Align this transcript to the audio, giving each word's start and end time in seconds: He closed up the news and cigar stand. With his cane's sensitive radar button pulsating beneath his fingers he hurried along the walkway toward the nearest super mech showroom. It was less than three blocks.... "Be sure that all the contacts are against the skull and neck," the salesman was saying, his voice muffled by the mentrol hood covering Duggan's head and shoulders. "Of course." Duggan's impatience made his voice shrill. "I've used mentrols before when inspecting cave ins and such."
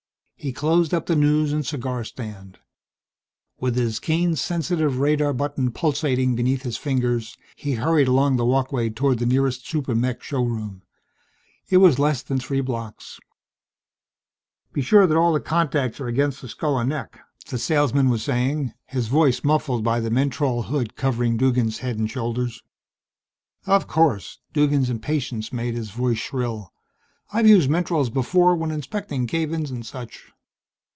He 0.41 0.51
closed 0.51 0.91
up 0.91 1.05
the 1.05 1.15
news 1.15 1.53
and 1.53 1.63
cigar 1.63 2.03
stand. 2.03 2.57
With 3.59 3.75
his 3.75 3.99
cane's 3.99 4.41
sensitive 4.41 4.97
radar 4.97 5.33
button 5.33 5.69
pulsating 5.71 6.35
beneath 6.35 6.63
his 6.63 6.77
fingers 6.77 7.37
he 7.55 7.73
hurried 7.73 8.07
along 8.07 8.37
the 8.37 8.45
walkway 8.45 8.89
toward 8.89 9.19
the 9.19 9.27
nearest 9.27 9.67
super 9.67 9.93
mech 9.93 10.23
showroom. 10.23 10.81
It 11.69 11.77
was 11.77 11.99
less 11.99 12.23
than 12.23 12.39
three 12.39 12.59
blocks.... 12.61 13.19
"Be 14.73 14.81
sure 14.81 15.05
that 15.05 15.15
all 15.15 15.31
the 15.31 15.39
contacts 15.39 15.99
are 15.99 16.07
against 16.07 16.41
the 16.41 16.49
skull 16.49 16.79
and 16.79 16.89
neck," 16.89 17.19
the 17.47 17.59
salesman 17.59 18.09
was 18.09 18.23
saying, 18.23 18.73
his 18.87 19.09
voice 19.09 19.43
muffled 19.43 19.83
by 19.83 19.99
the 19.99 20.09
mentrol 20.09 20.63
hood 20.63 20.95
covering 20.95 21.37
Duggan's 21.37 21.77
head 21.85 21.99
and 21.99 22.09
shoulders. 22.09 22.63
"Of 23.67 23.85
course." 23.87 24.39
Duggan's 24.53 24.89
impatience 24.89 25.53
made 25.53 25.75
his 25.75 25.91
voice 25.91 26.17
shrill. 26.17 26.73
"I've 27.33 27.47
used 27.47 27.69
mentrols 27.69 28.09
before 28.11 28.57
when 28.57 28.71
inspecting 28.71 29.25
cave 29.25 29.53
ins 29.53 29.71
and 29.71 29.85
such." 29.85 30.33